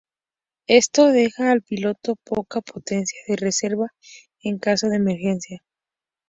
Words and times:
Esto 0.65 1.09
deja 1.11 1.51
al 1.51 1.61
piloto 1.61 2.15
poca 2.23 2.61
potencia 2.61 3.19
de 3.27 3.35
reserva 3.35 3.91
en 4.41 4.57
caso 4.57 4.87
de 4.89 4.95
emergencia. 4.95 5.63